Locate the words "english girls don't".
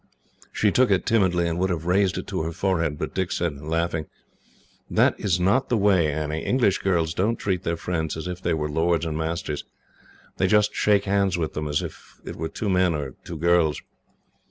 6.43-7.35